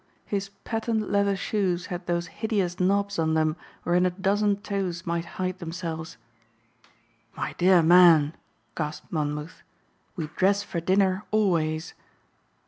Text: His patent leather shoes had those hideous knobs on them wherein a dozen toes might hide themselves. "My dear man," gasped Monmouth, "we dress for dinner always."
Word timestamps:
His 0.25 0.49
patent 0.63 1.11
leather 1.11 1.35
shoes 1.35 1.85
had 1.93 2.07
those 2.07 2.25
hideous 2.25 2.79
knobs 2.79 3.19
on 3.19 3.35
them 3.35 3.55
wherein 3.83 4.07
a 4.07 4.09
dozen 4.09 4.55
toes 4.61 5.05
might 5.05 5.25
hide 5.37 5.59
themselves. 5.59 6.17
"My 7.37 7.53
dear 7.59 7.83
man," 7.83 8.33
gasped 8.75 9.11
Monmouth, 9.11 9.61
"we 10.15 10.25
dress 10.37 10.63
for 10.63 10.79
dinner 10.79 11.23
always." 11.29 11.93